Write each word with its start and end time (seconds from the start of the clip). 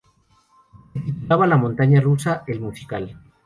Se 0.93 0.99
titulaba 0.99 1.45
"La 1.45 1.57
Montaña 1.57 2.01
Rusa, 2.01 2.43
El 2.47 2.59
Musical". 2.59 3.19